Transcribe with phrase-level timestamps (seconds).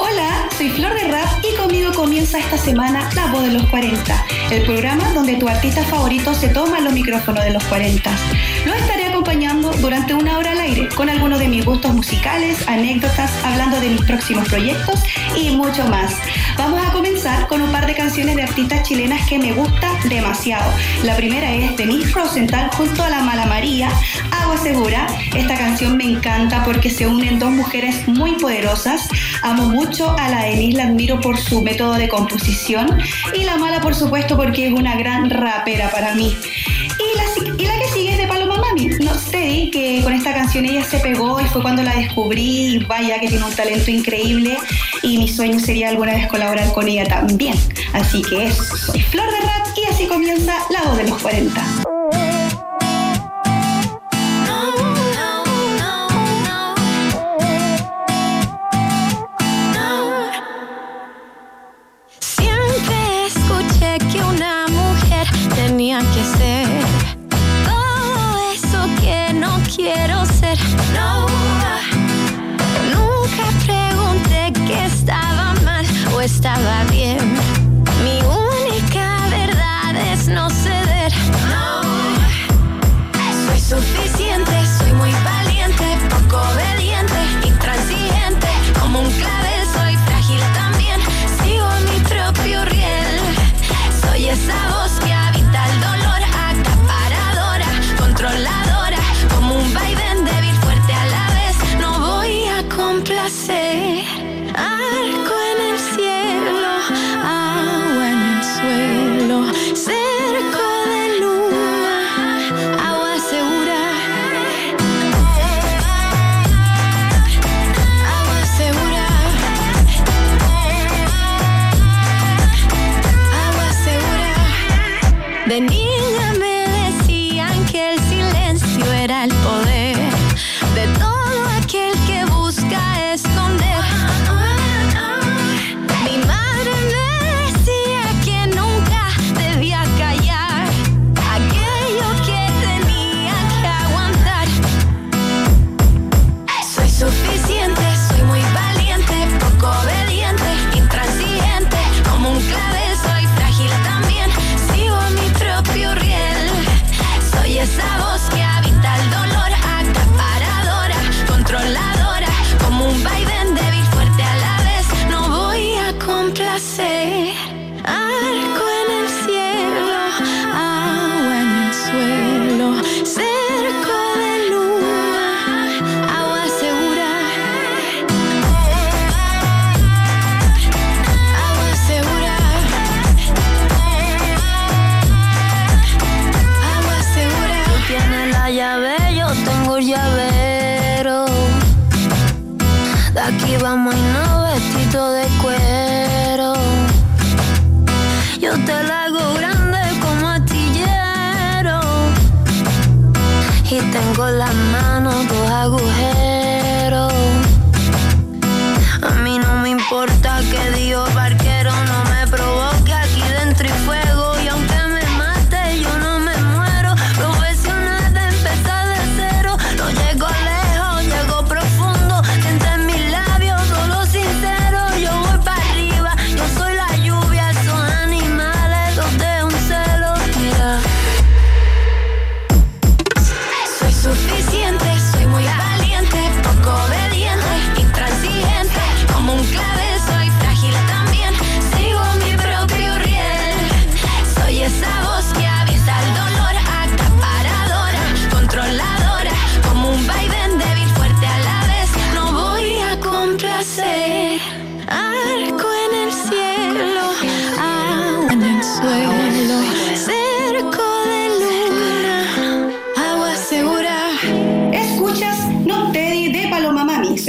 [0.00, 4.26] Hola, soy Flor de Rap y conmigo comienza esta semana La Voz de los 40,
[4.52, 8.08] el programa donde tu artista favorito se toma los micrófonos de los 40.
[8.64, 8.97] Lo estaré
[9.80, 14.02] durante una hora al aire con algunos de mis gustos musicales, anécdotas, hablando de mis
[14.02, 15.00] próximos proyectos
[15.36, 16.12] y mucho más.
[16.56, 20.72] Vamos a comenzar con un par de canciones de artistas chilenas que me gusta demasiado.
[21.04, 23.90] La primera es Denise Rosenthal junto a la Mala María,
[24.32, 25.06] Agua Segura.
[25.36, 29.08] Esta canción me encanta porque se unen dos mujeres muy poderosas.
[29.42, 32.98] Amo mucho a la Denise, la admiro por su método de composición
[33.34, 36.36] y la Mala por supuesto porque es una gran rapera para mí.
[39.72, 43.28] Que con esta canción ella se pegó y fue cuando la descubrí y vaya que
[43.28, 44.56] tiene un talento increíble
[45.02, 47.56] y mi sueño sería alguna vez colaborar con ella también.
[47.92, 51.77] Así que eso, soy Flor de Rap y así comienza La Voz de los 40.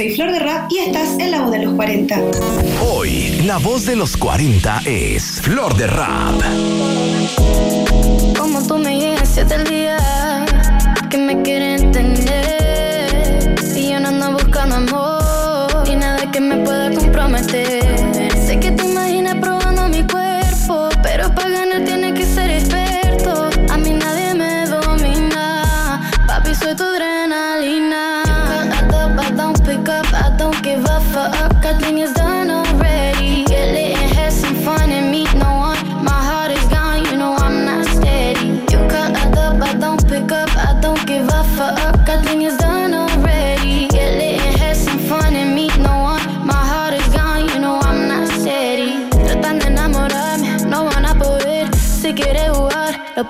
[0.00, 2.22] Soy Flor de Rap y estás en La Voz de los 40.
[2.90, 6.40] Hoy, la voz de los 40 es Flor de Rap.
[8.38, 9.98] Como tú me llegas el día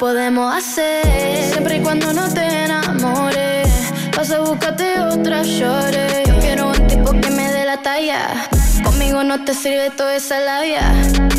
[0.01, 1.05] podemos hacer.
[1.53, 3.69] Siempre y cuando no te enamores.
[4.17, 6.25] Vas a buscarte otra shorty.
[6.27, 8.49] Yo quiero un tipo que me dé la talla.
[8.83, 10.91] Conmigo no te sirve toda esa labia.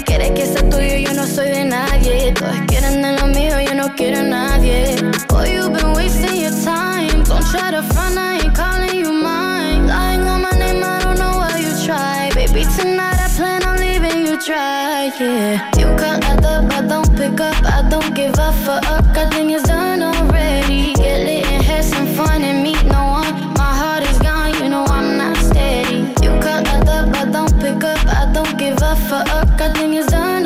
[0.06, 2.34] Quieres que sea tuyo, yo no soy de nadie.
[2.34, 4.96] Todos quieren de lo mío, yo no quiero a nadie.
[5.34, 7.24] Oh, you've been wasting your time.
[7.24, 9.88] Don't try to front, I ain't calling you mine.
[9.88, 12.30] Lying on my name, I don't know why you try.
[12.36, 13.11] Baby, tonight
[14.46, 15.70] dry, yeah.
[15.78, 18.84] You cut at the I don't pick up, I don't give a fuck.
[18.86, 20.94] I think it's done already.
[20.94, 23.54] Get lit and have some fun and meet no one.
[23.54, 26.00] My heart is gone, you know I'm not steady.
[26.24, 29.28] You cut at the I don't pick up, I don't give a fuck.
[29.62, 30.41] I think it's done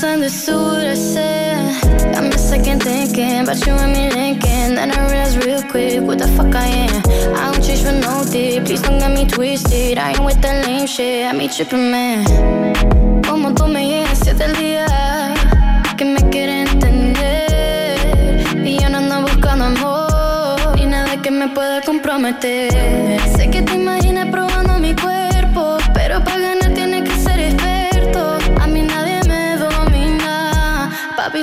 [0.00, 2.14] misunderstood I said.
[2.14, 4.74] Got me second thinking about you and me linking.
[4.76, 7.02] Then I realized real quick what the fuck I am.
[7.36, 8.64] I don't change for no dick.
[8.64, 9.98] Please don't get me twisted.
[9.98, 11.26] I ain't with that lame shit.
[11.26, 12.24] I me tripping, man.
[13.24, 14.86] Como tú me llegas el día
[15.98, 18.40] que me quiere entender.
[18.64, 22.69] Y yo no ando buscando amor y nada que me pueda comprometer.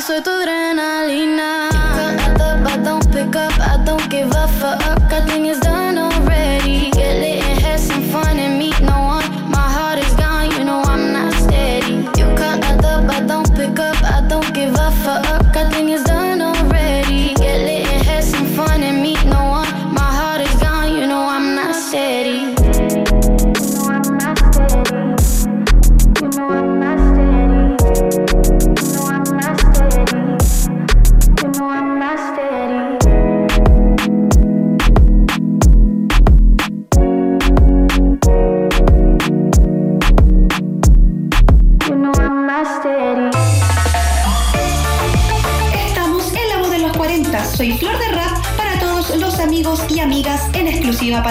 [0.08, 1.37] Soy tu adrenalina.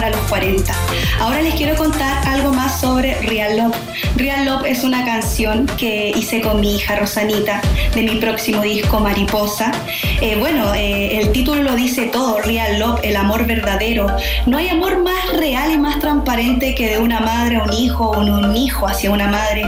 [0.06, 0.72] Para los 40.
[1.18, 3.76] Ahora les quiero contar algo más sobre Real Love.
[4.14, 7.60] Real Love es una canción que hice con mi hija Rosanita
[7.92, 9.72] de mi próximo disco Mariposa.
[10.20, 14.06] Eh, bueno, eh, el título lo dice todo, Real Love, el amor verdadero.
[14.46, 18.10] No hay amor más real y más transparente que de una madre a un hijo
[18.10, 19.64] o un hijo hacia una madre.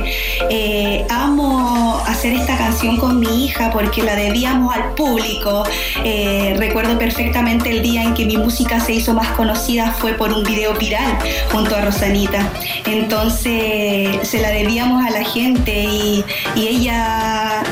[0.50, 5.64] Eh, amo hacer esta canción con mi hija porque la debíamos al público.
[6.04, 10.27] Eh, recuerdo perfectamente el día en que mi música se hizo más conocida fue por
[10.32, 11.18] un video viral
[11.50, 12.50] junto a Rosanita.
[12.86, 17.62] Entonces se la debíamos a la gente y, y ella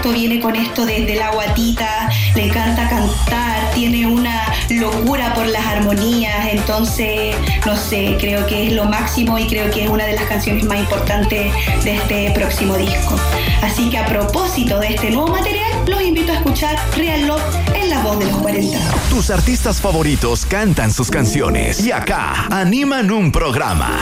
[0.00, 5.66] esto, viene con esto desde la guatita, le encanta cantar, tiene una locura por las
[5.66, 10.14] armonías, entonces no sé, creo que es lo máximo y creo que es una de
[10.14, 11.52] las canciones más importantes
[11.84, 13.14] de este próximo disco.
[13.62, 17.42] Así que a propósito de este nuevo material, los invito a escuchar Real Love
[17.74, 18.78] en la voz de los 40.
[19.10, 23.98] Tus artistas favoritos cantan sus canciones y acá animan un programa.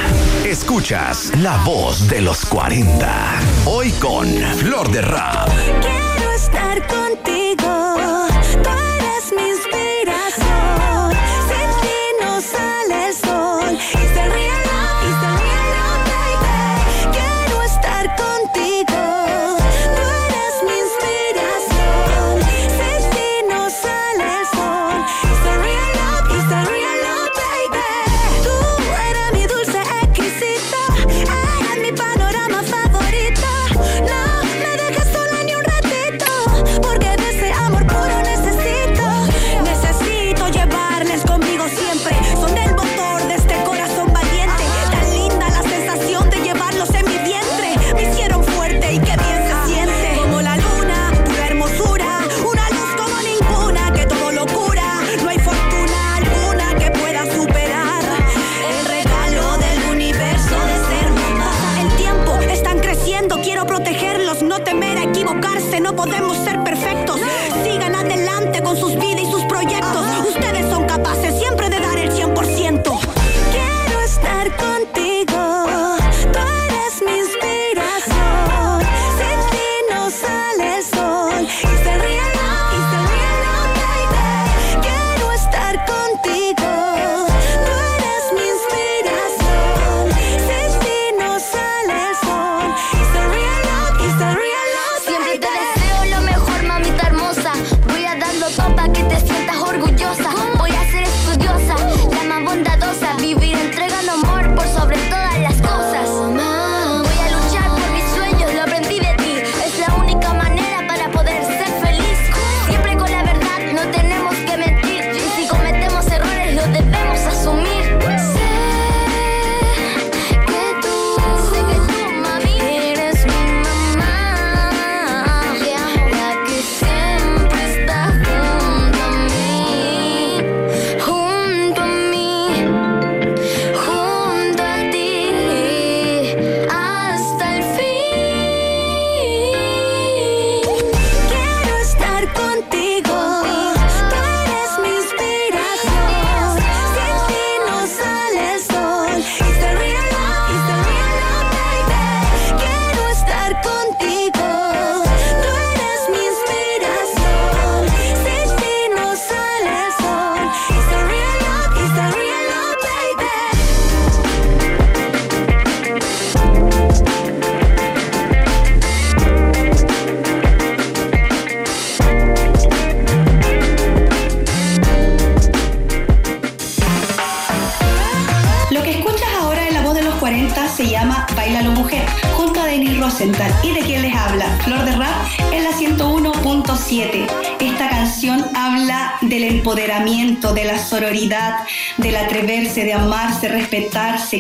[0.47, 3.41] Escuchas la voz de los 40.
[3.65, 5.88] Hoy con Flor de Rap.
[6.39, 8.29] Estar contigo,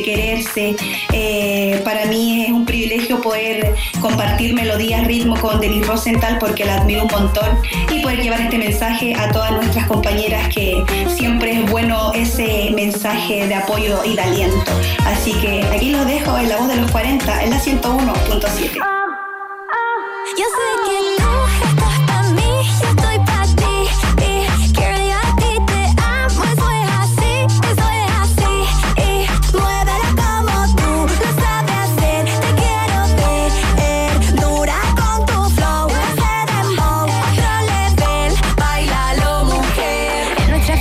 [0.04, 0.76] quererse.
[1.12, 6.76] Eh, para mí es un privilegio poder compartir melodías, ritmo con Denis Rosenthal porque la
[6.76, 7.58] admiro un montón
[7.90, 13.46] y poder llevar este mensaje a todas nuestras compañeras que siempre es bueno ese mensaje
[13.46, 14.72] de apoyo y de aliento.
[15.04, 18.97] Así que aquí los dejo en la voz de los 40, en la 101.7.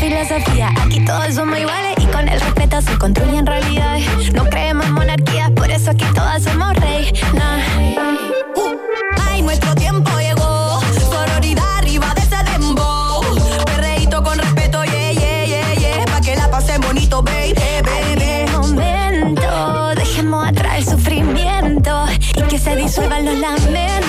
[0.07, 0.69] filosofía.
[0.81, 4.33] Aquí todos somos iguales y con el respeto se construyen realidades.
[4.33, 7.11] No creemos en monarquías, por eso aquí todas somos rey.
[7.33, 7.59] Nah.
[9.29, 10.79] Ay, nuestro tiempo llegó.
[11.11, 13.21] Sororidad arriba de ese dembow.
[13.65, 16.05] Perreíto con respeto, yeah, yeah, yeah, yeah.
[16.05, 18.51] Pa' que la pasen bonito, baby, baby.
[18.51, 24.06] momento, dejemos atrás el sufrimiento y que se disuelvan los lamentos.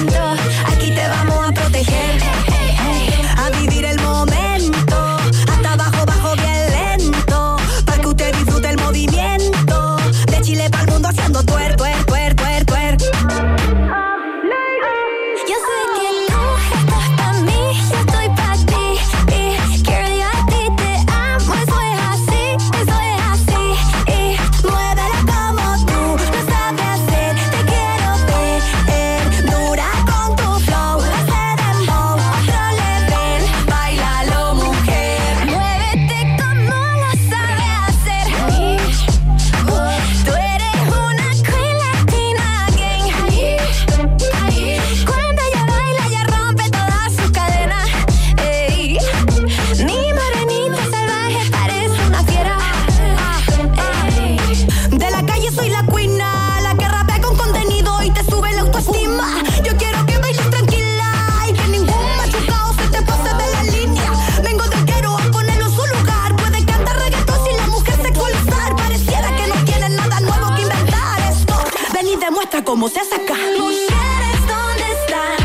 [73.29, 73.41] boca.
[73.59, 75.39] Mujeres, ¿dónde están?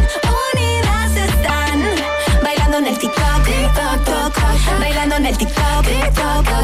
[0.54, 2.44] Unidas están.
[2.44, 4.80] Bailando en el TikTok, TikTok, TikTok.
[4.80, 6.62] Bailando en el TikTok, TikTok.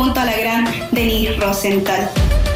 [0.00, 2.08] Junto a la gran Denise Rosenthal.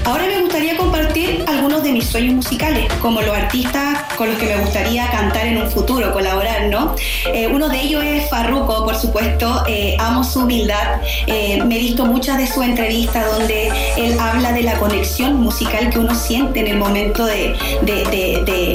[0.07, 4.47] Ahora me gustaría compartir algunos de mis sueños musicales, como los artistas con los que
[4.47, 6.95] me gustaría cantar en un futuro, colaborar, ¿no?
[7.33, 11.79] Eh, uno de ellos es Farruko, por supuesto, eh, amo su humildad, eh, me he
[11.79, 16.61] visto muchas de sus entrevistas donde él habla de la conexión musical que uno siente
[16.61, 17.55] en el momento de,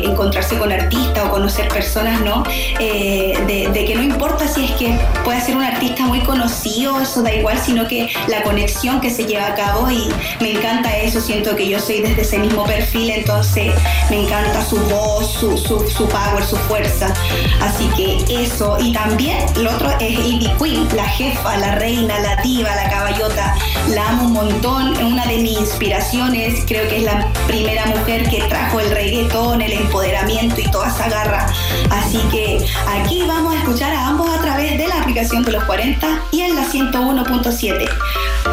[0.04, 2.44] encontrarse con artistas o conocer personas, ¿no?
[2.80, 7.22] de, de que no importa si es que puede ser un artista muy conocido, eso
[7.22, 10.10] da igual, sino que la conexión que se lleva a cabo y
[10.40, 13.74] me encanta eso siento que yo soy desde ese mismo perfil, entonces
[14.10, 17.14] me encanta su voz, su, su, power, su fuerza.
[17.62, 18.78] Así que eso.
[18.80, 23.56] Y también lo otro es Ivy Queen, la jefa, la reina, la diva, la caballota.
[23.90, 26.64] La amo un montón, es una de mis inspiraciones.
[26.68, 31.10] Creo que es la primera mujer que trajo el reggaetón, el empoderamiento y toda esa
[31.10, 31.48] garra.
[31.90, 35.64] Así que aquí vamos a escuchar a ambos a través de la aplicación de los
[35.66, 37.88] 40 y en la 101.7.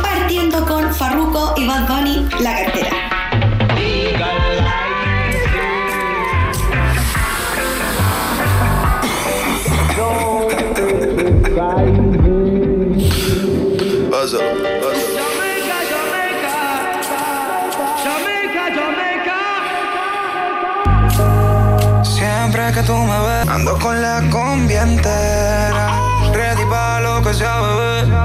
[0.03, 3.16] Partiendo con Farruko y Bad Bunny, la cartera.
[22.03, 26.01] Siempre que tú me ves, ando con la combi entera.
[26.33, 28.16] Ready para lo que sea, bebé.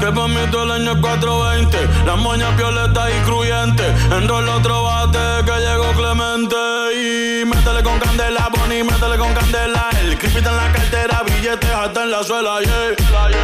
[0.00, 1.78] Que pa' mí todo el año es 420.
[2.04, 3.86] Las moñas violetas y cruyentes.
[4.12, 6.56] el otro bate que llegó Clemente.
[6.94, 9.88] Y métele con candela, Bonnie, métele con candela.
[10.00, 12.94] El creepy en la cartera, billetes hasta en la suela, yeah.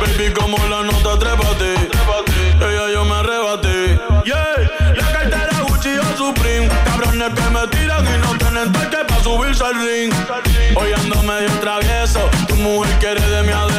[0.01, 1.75] Baby, como la nota, trépate.
[2.61, 4.95] Ella yo me arrebaté, yeah.
[4.97, 6.69] La cartera Gucci o Supreme.
[6.85, 10.13] Cabrones que me tiran y no tienen toque pa' subirse al ring.
[10.77, 12.21] Hoy ando medio travieso.
[12.47, 13.70] Tu mujer quiere de mi aderezo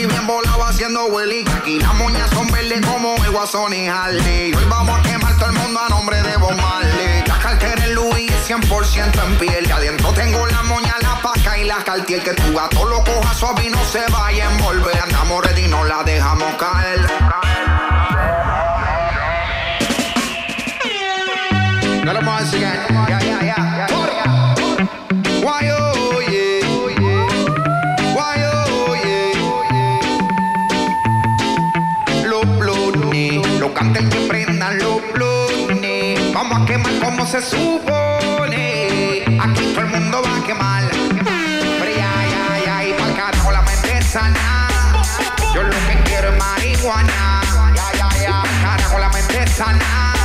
[0.00, 1.44] machi bien volado haciendo willy.
[1.56, 4.52] Aquí las moñas son verdes como el guasón y Harley.
[4.54, 7.22] Hoy vamos a quemar todo el mundo a nombre de Bob Marley.
[7.26, 9.66] La cartera en Louis 100% en piel.
[9.66, 12.22] Y adentro tengo la moña, la paca y la cartier.
[12.22, 15.00] Que tu gato lo coja suave y se vaya a envolver.
[15.00, 17.06] Andamos ready, no la dejamos caer.
[22.04, 22.89] Dale más again.
[36.70, 39.24] Quemar como se supone.
[39.40, 40.84] Aquí todo el mundo va a quemar.
[40.88, 44.68] Pero ya, ya, ya, y pa'l carajo la mente sana.
[45.52, 47.42] Yo lo que quiero es marihuana.
[47.74, 50.19] Ya, ya, ya, carajo la mente sana.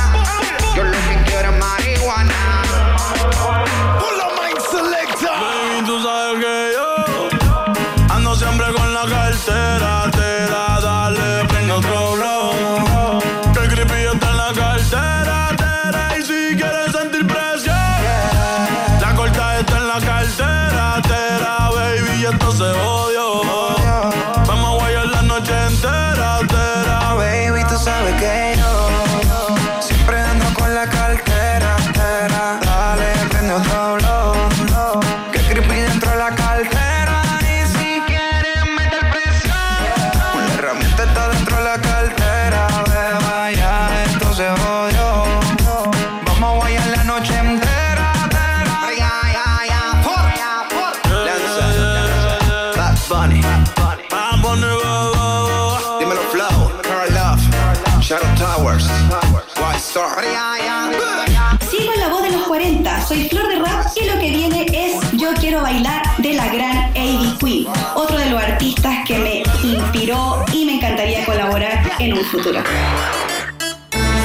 [61.68, 64.66] Sigo en la voz de los 40, soy Flor de Rap y lo que viene
[64.72, 67.34] es Yo Quiero Bailar de la gran A.D.
[67.40, 67.66] Queen,
[67.96, 72.60] otro de los artistas que me inspiró y me encantaría colaborar en un futuro.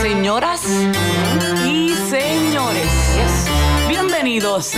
[0.04, 0.62] Señoras
[1.66, 2.88] y señores,
[3.90, 4.74] bienvenidos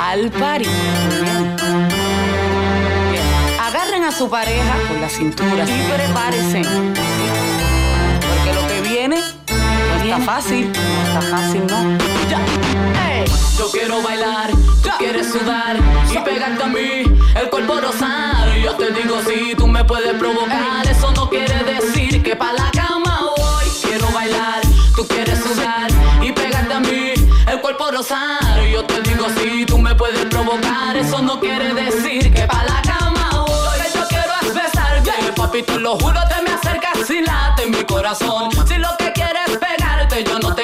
[0.00, 0.68] al party.
[3.60, 7.65] Agarren a su pareja con la cintura y prepárense.
[9.08, 11.96] No está fácil, no está fácil, ¿no?
[12.28, 12.40] Ya.
[13.56, 14.50] Yo quiero bailar,
[14.82, 15.76] tú quieres sudar
[16.10, 17.04] y pegarte a mí,
[17.40, 18.52] el cuerpo rosar.
[18.60, 22.68] Yo te digo si tú me puedes provocar, eso no quiere decir que pa' la
[22.72, 23.66] cama voy.
[23.84, 24.62] Quiero bailar,
[24.96, 25.88] tú quieres sudar
[26.20, 27.12] y pegarte a mí,
[27.46, 28.60] el cuerpo rosar.
[28.72, 32.82] Yo te digo si tú me puedes provocar, eso no quiere decir que pa' la
[32.82, 32.95] cama
[35.46, 38.50] papi, te lo juro, te me acercas y late mi corazón.
[38.66, 39.58] Si lo que quieres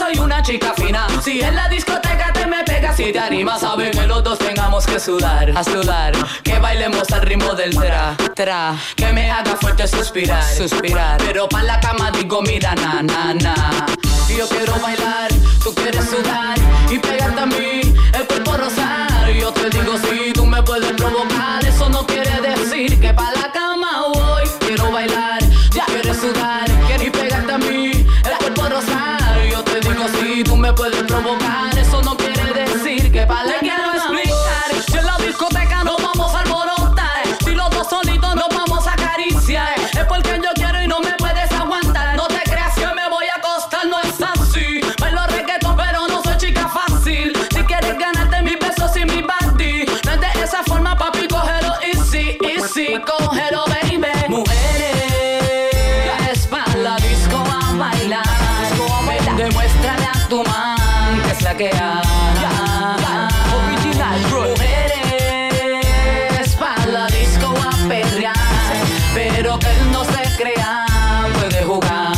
[0.00, 1.06] soy una chica fina.
[1.22, 4.86] Si en la discoteca te me pegas y te animas, sabe que los dos tengamos
[4.86, 9.86] que sudar, a sudar, que bailemos al ritmo del tra, tra, que me haga fuerte
[9.86, 11.18] suspirar, suspirar.
[11.18, 13.86] Pero pa' la cama digo, mira, na, na, na.
[14.34, 15.30] Yo quiero bailar,
[15.62, 16.56] tú quieres sudar
[16.90, 17.80] y pegarte a mí,
[18.14, 19.30] el cuerpo rosar.
[19.38, 23.39] Yo te digo, si tú me puedes provocar, eso no quiere decir que pa'
[61.60, 61.70] que.
[63.54, 64.20] Original,
[65.10, 68.34] Mujeres, pa' la disco a perrear.
[69.12, 70.86] Pero que no se crea,
[71.38, 72.14] puede jugar.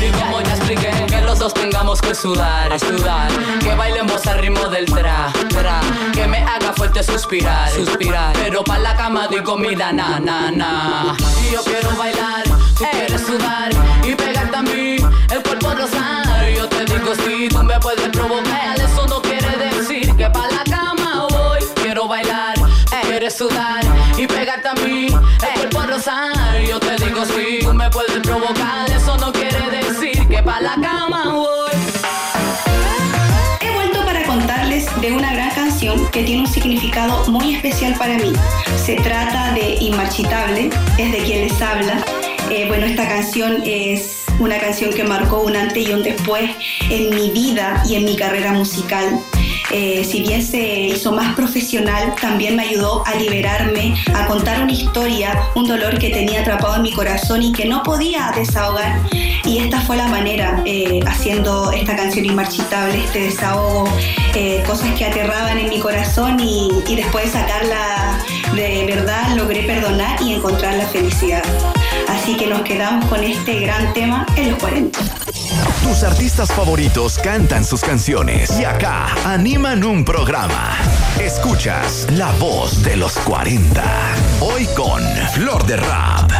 [0.00, 3.30] Y como ya expliqué, que los dos tengamos que sudar, sudar.
[3.60, 5.80] Que bailemos al ritmo del tra, tra.
[6.12, 8.32] Que me haga fuerte suspirar, suspirar.
[8.32, 11.14] Pero pa' la cama digo, mira, na, na, na.
[11.40, 12.42] Y yo quiero bailar,
[12.90, 13.70] quieres sudar.
[14.04, 14.96] Y pegarte a mí,
[15.30, 16.48] el cuerpo rosar.
[16.54, 20.64] Yo te digo, si tú me puedes provocar, eso no quiere decir que pa' la
[20.64, 21.60] cama voy.
[21.82, 22.54] Quiero bailar,
[23.02, 23.82] quieres sudar.
[24.18, 26.60] Y pegarte a mí, el cuerpo rosar.
[26.66, 30.74] Yo te digo, si tú me puedes provocar, eso no quiere decir que pa' la
[30.74, 31.72] cama voy.
[33.60, 38.14] He vuelto para contarles de una gran canción que tiene un significado muy especial para
[38.14, 38.32] mí.
[38.76, 42.21] Se trata de Inmarchitable, es de quien les habla.
[42.54, 46.50] Eh, bueno, esta canción es una canción que marcó un antes y un después
[46.90, 49.20] en mi vida y en mi carrera musical.
[49.70, 54.72] Eh, si bien se hizo más profesional, también me ayudó a liberarme, a contar una
[54.72, 59.00] historia, un dolor que tenía atrapado en mi corazón y que no podía desahogar.
[59.46, 63.88] Y esta fue la manera, eh, haciendo esta canción inmarchitable, este desahogo,
[64.66, 68.22] cosas que aterraban en mi corazón y, después de sacarla
[68.54, 71.42] de verdad logré perdonar y encontrar la felicidad.
[72.12, 74.98] Así que nos quedamos con este gran tema en los 40.
[75.82, 80.76] Tus artistas favoritos cantan sus canciones y acá animan un programa.
[81.18, 83.82] Escuchas La Voz de los 40.
[84.40, 86.30] Hoy con Flor de Rap.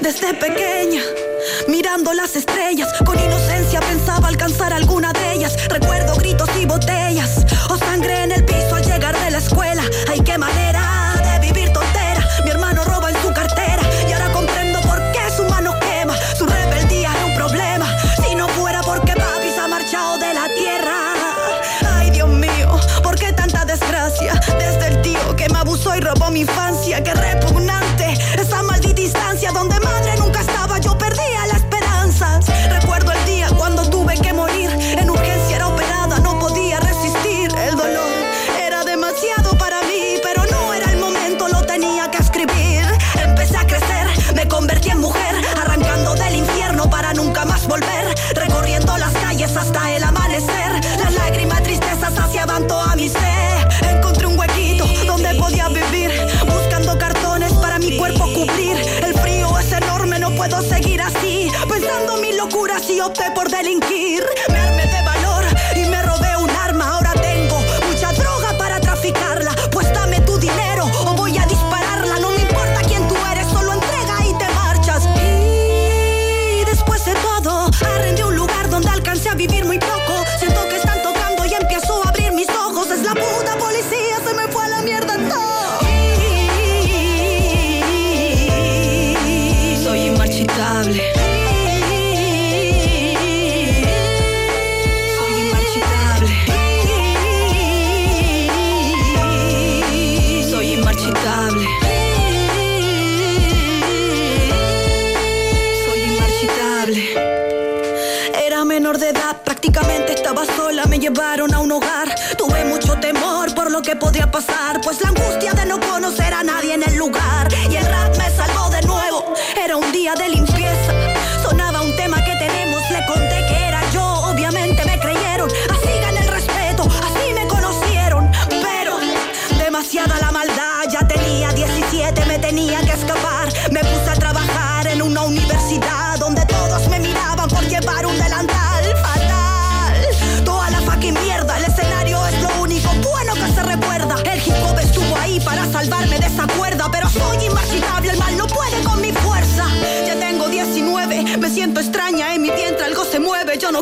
[0.00, 1.02] Desde pequeña,
[1.68, 2.88] mirando las estrellas,
[6.84, 7.43] botellas,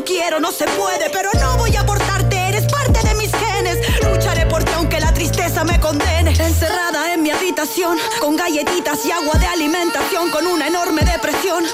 [0.02, 3.78] no quiero, no se puede, pero no voy a abortarte, eres parte de mis genes.
[4.02, 6.30] Lucharé por ti aunque la tristeza me condene.
[6.30, 11.64] Encerrada en mi habitación, con galletitas y agua de alimentación, con una enorme depresión.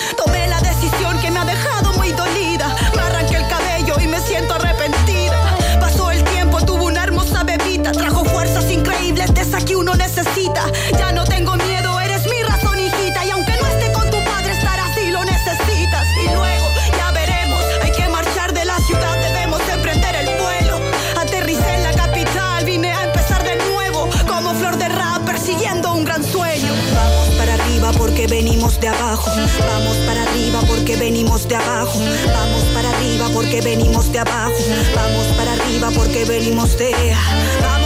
[33.49, 34.53] porque venimos de abajo.
[34.95, 36.93] Vamos para arriba porque venimos de.
[36.93, 37.78] abajo.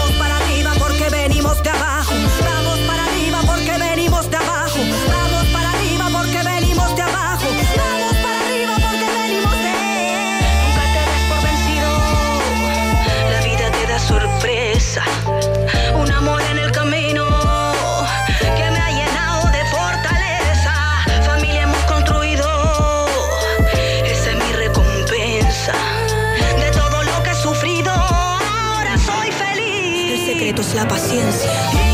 [30.52, 31.91] secretos la paciencia.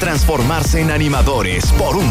[0.00, 2.09] transformarse en animadores por un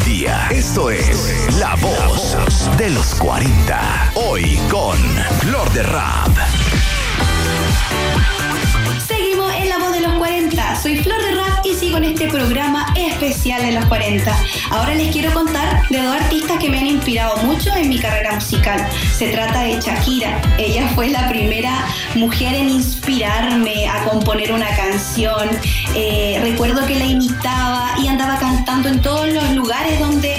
[12.29, 14.37] programa especial de los 40.
[14.69, 18.33] Ahora les quiero contar de dos artistas que me han inspirado mucho en mi carrera
[18.33, 18.87] musical.
[19.15, 20.41] Se trata de Shakira.
[20.57, 25.49] Ella fue la primera mujer en inspirarme a componer una canción.
[25.95, 30.35] Eh, recuerdo que la imitaba y andaba cantando en todos los lugares donde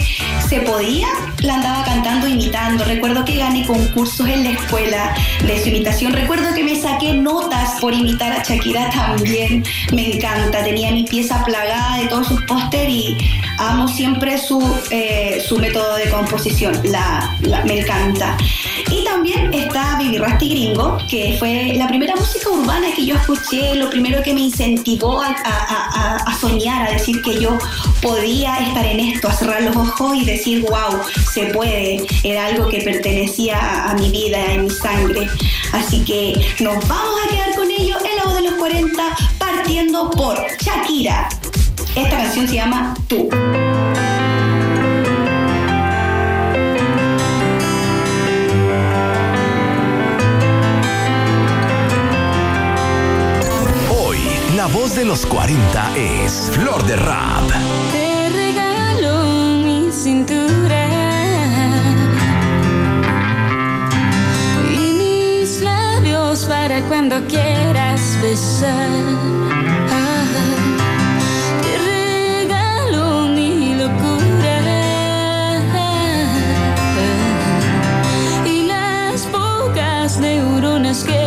[0.50, 1.06] se podía,
[1.42, 2.82] la andaba cantando, imitando.
[2.82, 5.14] Recuerdo que gané concursos en la escuela
[5.46, 6.12] de su imitación.
[6.12, 9.62] Recuerdo que me saqué notas por imitar a Shakira también.
[9.92, 10.64] Me encanta.
[10.64, 13.16] Tenía mi pieza plagada de todos sus póster y
[13.58, 14.60] amo siempre su,
[14.90, 16.72] eh, su método de composición.
[16.82, 17.32] La,
[17.64, 18.36] me encanta.
[18.90, 23.76] Y también está Vivi Rasti Gringo, que fue la primera música urbana que yo escuché,
[23.76, 27.56] lo primero que me incentivó a, a, a soñar, a decir que yo
[28.02, 31.00] podía estar en esto, a cerrar los ojos y decir wow,
[31.32, 32.04] se puede.
[32.24, 35.28] Era algo que pertenecía a, a mi vida, a mi sangre.
[35.72, 40.10] Así que nos vamos a quedar con ello en la voz de los 40, partiendo
[40.10, 41.28] por Shakira.
[41.94, 43.28] Esta canción se llama Tú.
[54.60, 58.09] La voz de los 40 es Flor de Rap.
[60.02, 60.88] Cintura
[64.72, 68.88] y mis labios para cuando quieras besar.
[71.60, 74.62] Te regalo mi locura
[78.46, 81.20] y las pocas neuronas que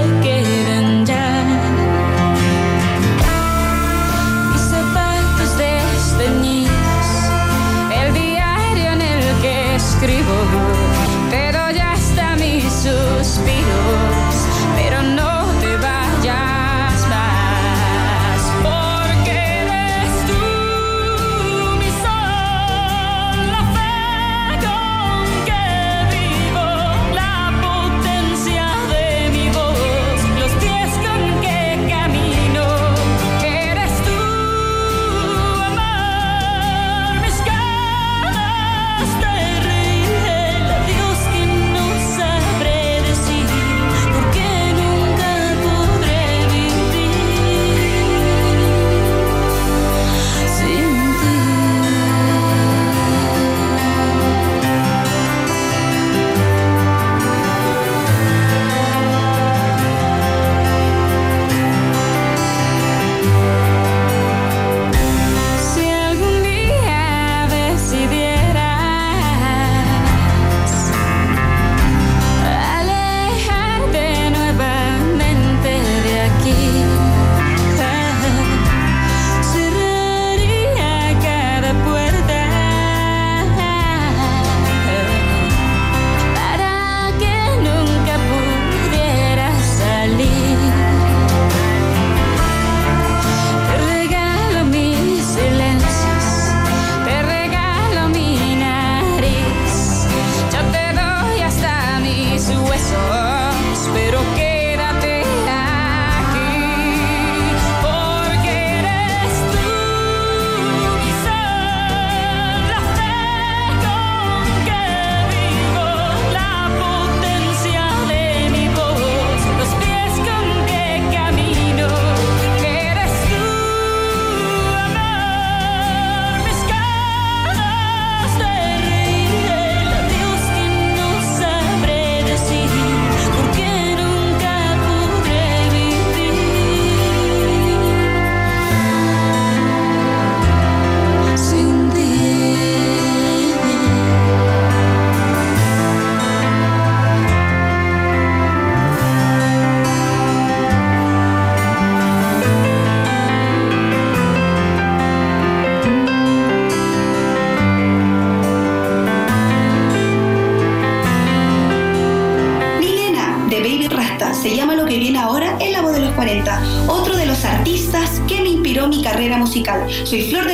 [170.14, 170.53] musical.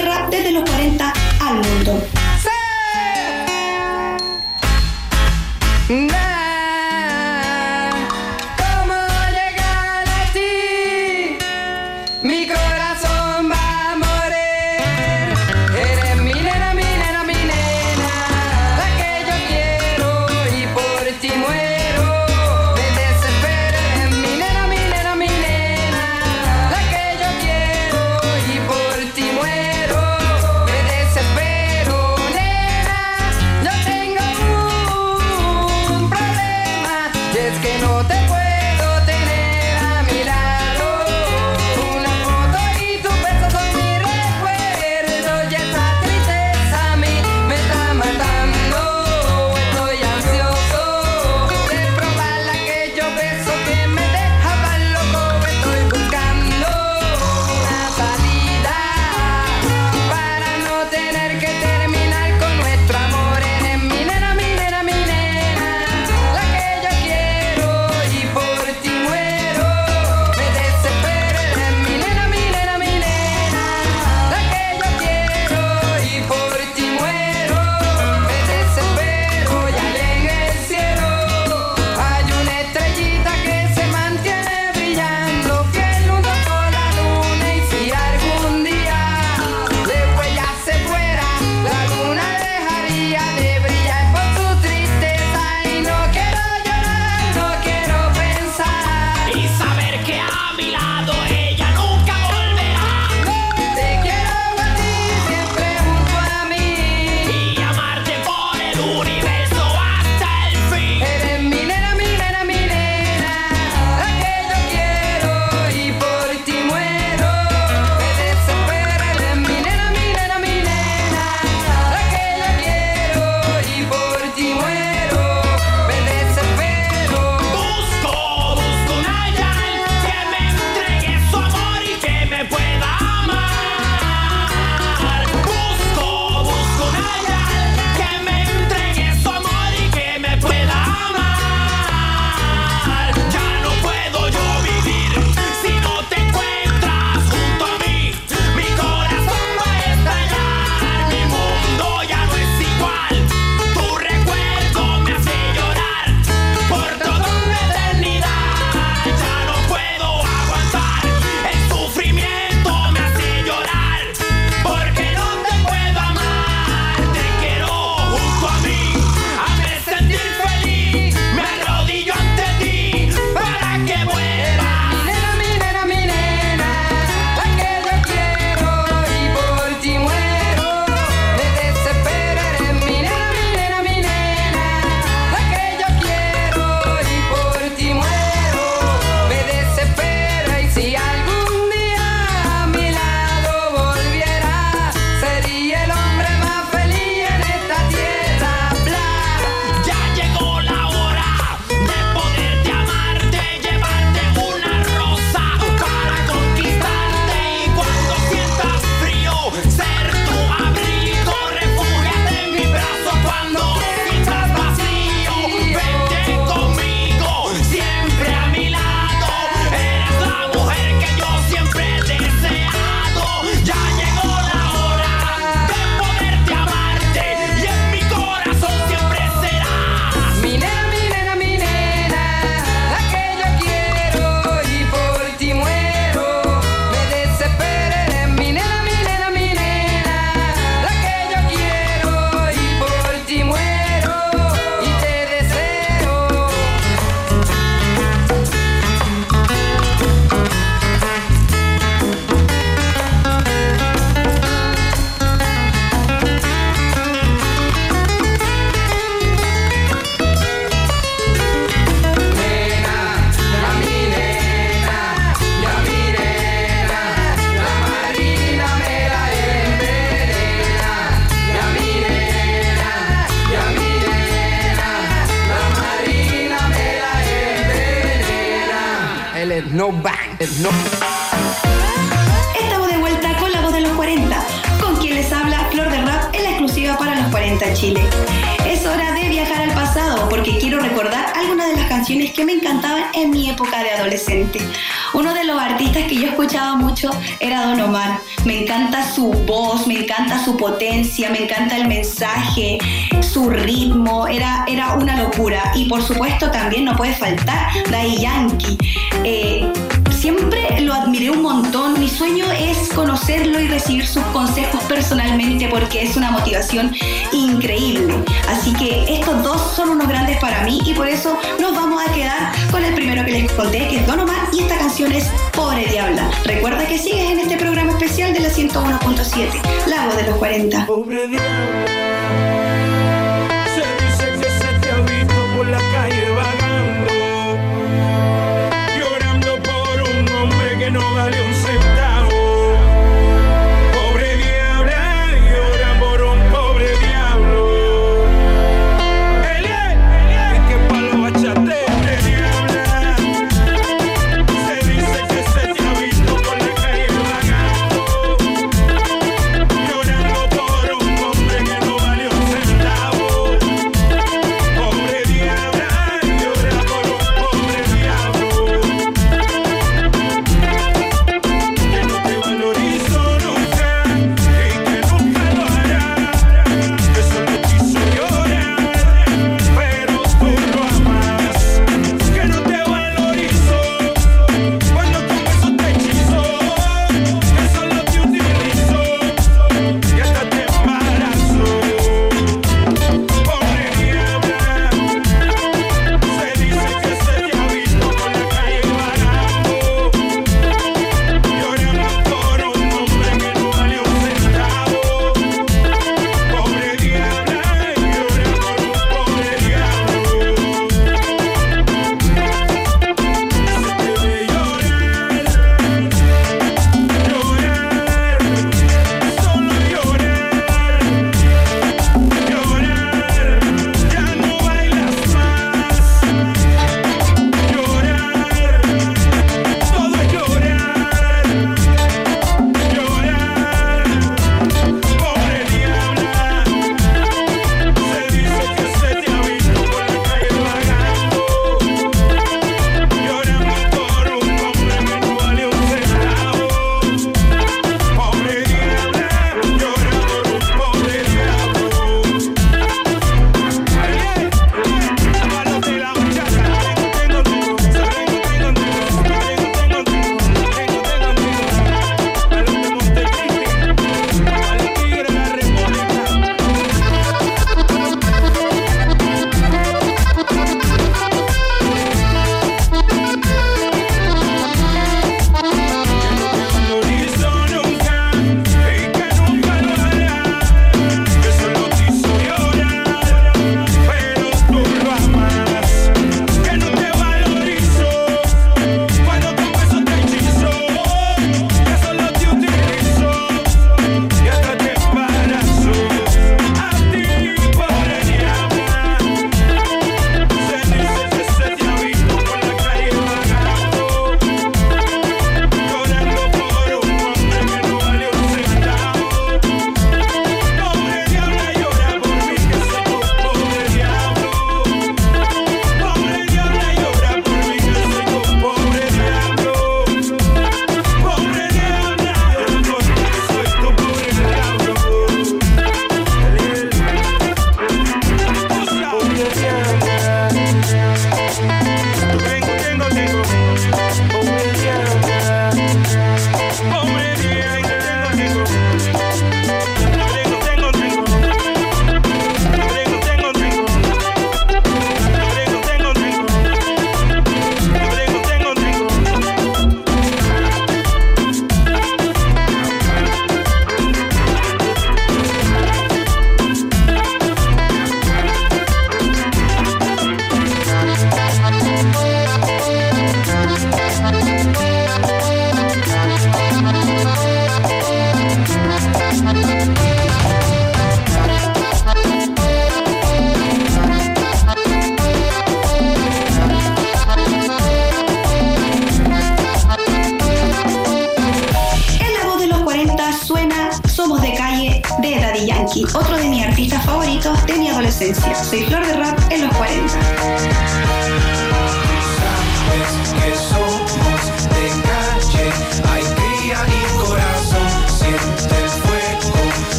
[306.09, 308.77] Supuesto también no puede faltar Daddy Yankee.
[309.23, 309.71] Eh,
[310.11, 311.99] siempre lo admiré un montón.
[311.99, 316.91] Mi sueño es conocerlo y recibir sus consejos personalmente porque es una motivación
[317.31, 318.15] increíble.
[318.49, 322.11] Así que estos dos son unos grandes para mí y por eso nos vamos a
[322.11, 325.29] quedar con el primero que les conté, que es Don Omar, y esta canción es
[325.53, 326.31] Pobre Diabla.
[326.43, 330.85] Recuerda que sigues en este programa especial de la 101.7, La Voz de los 40.
[330.87, 332.68] Pobre diablo,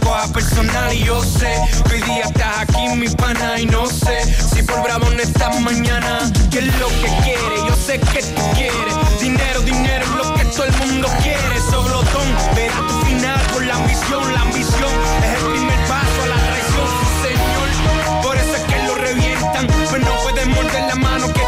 [0.00, 0.92] para no lo coja personal.
[0.92, 4.24] Y yo sé hoy día estás aquí, mi pana, y no sé
[4.54, 6.30] si por bravo no estás mañana.
[6.50, 7.56] ¿Qué es lo que quiere?
[7.68, 9.20] Yo sé que tú quieres.
[9.20, 11.60] Dinero, dinero es lo que todo el mundo quiere.
[11.70, 14.34] Soblotón, verá tu final por la ambición.
[14.34, 14.92] La ambición
[15.22, 16.88] es el primer paso a la traición,
[17.22, 18.22] señor.
[18.22, 19.66] Por eso es que lo revientan.
[19.66, 21.39] Pues no puedes morder la mano que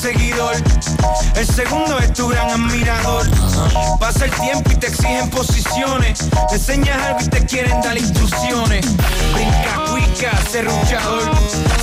[0.00, 0.54] seguidor.
[1.36, 3.26] El segundo es tu gran admirador.
[3.98, 6.18] Pasa el tiempo y te exigen posiciones.
[6.48, 8.86] Te enseñas algo y te quieren dar instrucciones.
[9.34, 11.30] Brinca, cuica, serruchador.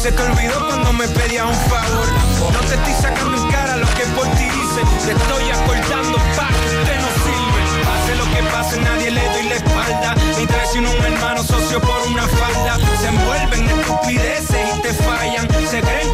[0.02, 2.08] Se te olvidó cuando me pedías un favor.
[2.52, 4.82] No te estoy sacando en cara lo que por ti hice.
[5.06, 7.62] Te estoy acordando pa' que usted no sirve.
[7.86, 10.16] Pase lo que pase, nadie le doy la espalda.
[10.40, 12.80] Ni traiciono un hermano socio por una falda.
[13.00, 15.48] Se envuelven en estupideces y te fallan.
[15.70, 16.07] Se creen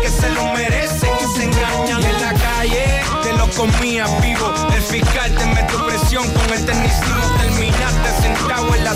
[3.71, 4.53] comías vivo.
[4.75, 7.37] El fiscal te mete presión con el tecnicismo.
[7.37, 8.93] Terminaste sentado en la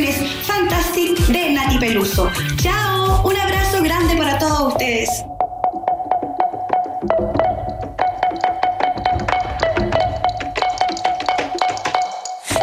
[0.00, 2.30] canción es Fantastic de Nati Peluso.
[2.56, 5.08] Chao, un abrazo grande para todos ustedes.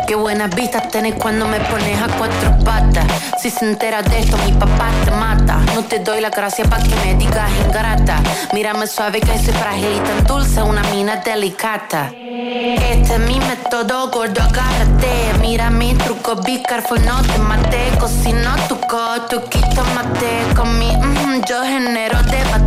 [0.07, 3.05] Qué buenas vistas tenés cuando me pones a cuatro patas.
[3.41, 5.59] Si se entera de esto, mi papá te mata.
[5.75, 8.21] No te doy la gracia para que me digas ingrata.
[8.53, 12.11] Mírame suave que soy frágil y tan dulce, una mina delicata.
[12.39, 15.33] Este es mi método, gordo, agárrate.
[15.41, 17.89] Mira mi truco, be careful, no te mate.
[17.99, 20.53] Cocino tu coto, quito mate.
[20.55, 22.66] Con mi, mm, yo genero debate.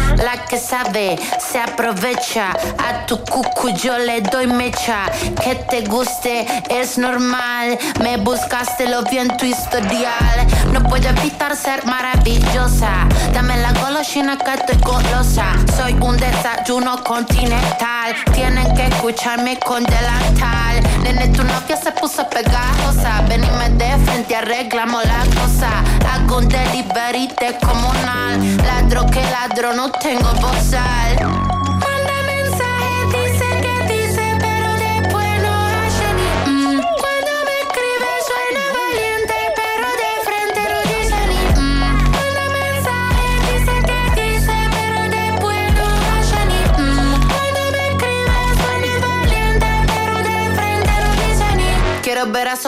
[0.17, 2.51] La que sabe se aprovecha.
[2.77, 5.05] A tu cucu yo le doy mecha.
[5.43, 7.77] Que te guste es normal.
[8.01, 10.47] Me buscaste lo vi en tu historial.
[10.71, 13.07] No puedo evitar ser maravillosa.
[13.33, 15.45] Dame la golosina que estoy golosa.
[15.77, 18.15] Soy un desayuno continental.
[18.33, 20.81] Tienen que escucharme con delantal.
[21.03, 23.21] Nene, tu novia se puso pegajosa.
[23.27, 25.69] Ven y me de frente, arreglamos la cosa.
[26.13, 28.57] Hago un delivery de comunal.
[28.57, 31.60] Ladro que ladro, no Tango both sides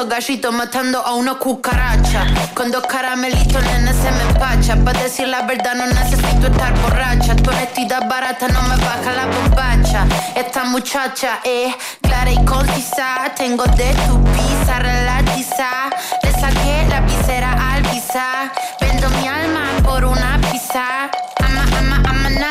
[0.04, 2.26] esos gallitos matando a una cucaracha.
[2.54, 4.76] Con dos caramelitos, nene, se me empacha.
[4.84, 7.36] Para decir la verdad, no necesito estar borracha.
[7.36, 10.06] Tu honestidad barata no me baja la bombacha.
[10.36, 13.32] Esta muchacha es clara y concisa.
[13.38, 15.90] Tengo de tu pizza relatiza.
[16.22, 18.52] Le saqué la visera al visa.
[18.82, 21.10] Vendo mi alma por una pizza.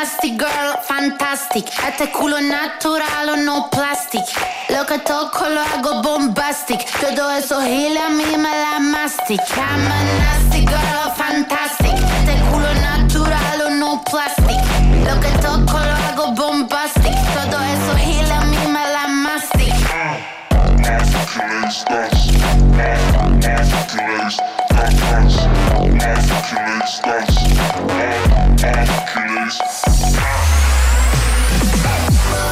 [0.03, 1.65] Nasty girl, fantastic.
[1.87, 4.25] Este culo natural no plastic.
[4.67, 6.81] Lo que toco lo hago bombastic.
[6.99, 9.39] Todo eso giles a mí me la mastic.
[9.55, 11.95] I'm a nasty girl, fantastic.
[12.19, 14.59] Este culo natural no plastic.
[15.07, 17.15] Lo que toco lo hago bombastic.
[17.33, 19.73] Todo eso giles a mí me la mastic.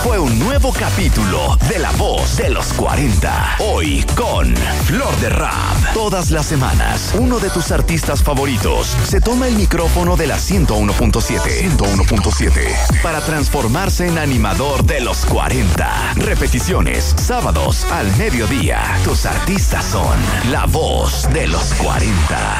[0.03, 3.57] Fue un nuevo capítulo de La Voz de los 40.
[3.59, 5.93] Hoy con Flor de Rap.
[5.93, 11.77] Todas las semanas, uno de tus artistas favoritos se toma el micrófono de la 101.7.
[11.77, 13.01] 101.7.
[13.01, 16.13] Para transformarse en animador de los 40.
[16.15, 18.81] Repeticiones, sábados al mediodía.
[19.03, 20.17] Tus artistas son
[20.51, 22.57] La Voz de los 40.